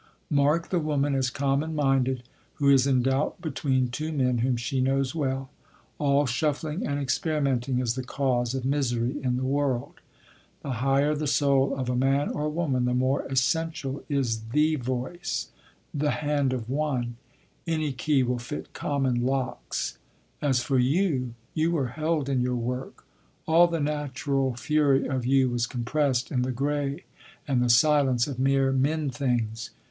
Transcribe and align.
Mark 0.31 0.69
the 0.69 0.79
woman 0.79 1.13
as 1.13 1.29
common 1.29 1.75
minded 1.75 2.23
who 2.55 2.67
is 2.69 2.87
in 2.87 3.03
doubt 3.03 3.39
between 3.39 3.89
two 3.89 4.11
men 4.11 4.39
whom 4.39 4.57
she 4.57 4.81
knows 4.81 5.13
well. 5.13 5.51
All 5.99 6.25
shuffling 6.25 6.87
and 6.87 6.99
experimenting 6.99 7.77
is 7.77 7.93
the 7.93 8.03
cause 8.03 8.55
of 8.55 8.65
misery 8.65 9.21
in 9.23 9.37
the 9.37 9.43
world. 9.45 9.99
The 10.63 10.71
higher 10.81 11.13
the 11.13 11.27
soul 11.27 11.75
of 11.77 11.87
a 11.87 11.95
man 11.95 12.29
or 12.29 12.49
woman, 12.49 12.85
the 12.85 12.95
more 12.95 13.27
essential 13.29 14.03
is 14.09 14.39
the 14.51 14.75
voice, 14.75 15.49
the 15.93 16.09
hand 16.09 16.51
of 16.51 16.67
one. 16.67 17.17
Any 17.67 17.93
key 17.93 18.23
will 18.23 18.39
fit 18.39 18.73
common 18.73 19.23
locks. 19.23 19.99
As 20.41 20.63
for 20.63 20.79
you—you 20.79 21.69
were 21.71 21.89
held 21.89 22.27
in 22.27 22.41
your 22.41 22.55
work. 22.55 23.05
All 23.45 23.67
the 23.67 23.79
natural 23.79 24.55
fury 24.55 25.05
of 25.05 25.27
you 25.27 25.51
was 25.51 25.67
compressed 25.67 26.31
in 26.31 26.41
the 26.41 26.51
gray 26.51 27.03
and 27.47 27.61
the 27.61 27.69
silence 27.69 28.25
of 28.25 28.39
mere 28.39 28.71
men 28.71 29.11
things. 29.11 29.69